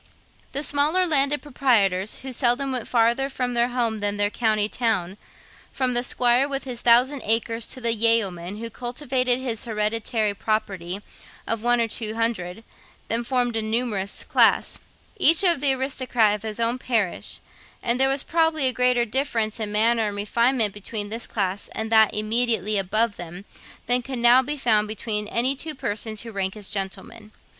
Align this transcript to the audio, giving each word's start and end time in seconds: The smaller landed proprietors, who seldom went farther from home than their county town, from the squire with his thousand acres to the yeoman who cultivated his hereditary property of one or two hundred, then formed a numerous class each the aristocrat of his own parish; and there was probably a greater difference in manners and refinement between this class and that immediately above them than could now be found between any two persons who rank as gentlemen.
The 0.53 0.63
smaller 0.63 1.05
landed 1.05 1.43
proprietors, 1.43 2.15
who 2.23 2.33
seldom 2.33 2.71
went 2.71 2.87
farther 2.87 3.29
from 3.29 3.55
home 3.55 3.99
than 3.99 4.17
their 4.17 4.31
county 4.31 4.67
town, 4.67 5.15
from 5.71 5.93
the 5.93 6.01
squire 6.03 6.47
with 6.47 6.63
his 6.63 6.81
thousand 6.81 7.21
acres 7.23 7.67
to 7.67 7.79
the 7.79 7.93
yeoman 7.93 8.57
who 8.57 8.71
cultivated 8.71 9.37
his 9.37 9.65
hereditary 9.65 10.33
property 10.33 11.01
of 11.45 11.61
one 11.61 11.79
or 11.79 11.87
two 11.87 12.15
hundred, 12.15 12.63
then 13.09 13.23
formed 13.23 13.55
a 13.55 13.61
numerous 13.61 14.23
class 14.23 14.79
each 15.17 15.41
the 15.41 15.71
aristocrat 15.73 16.33
of 16.33 16.41
his 16.41 16.59
own 16.59 16.79
parish; 16.79 17.39
and 17.83 17.99
there 17.99 18.09
was 18.09 18.23
probably 18.23 18.65
a 18.67 18.73
greater 18.73 19.05
difference 19.05 19.59
in 19.59 19.71
manners 19.71 20.07
and 20.07 20.15
refinement 20.15 20.73
between 20.73 21.09
this 21.09 21.27
class 21.27 21.67
and 21.75 21.91
that 21.91 22.11
immediately 22.11 22.75
above 22.79 23.17
them 23.17 23.45
than 23.85 24.01
could 24.01 24.17
now 24.17 24.41
be 24.41 24.57
found 24.57 24.87
between 24.87 25.27
any 25.27 25.55
two 25.55 25.75
persons 25.75 26.21
who 26.23 26.31
rank 26.31 26.55
as 26.57 26.71
gentlemen. 26.71 27.31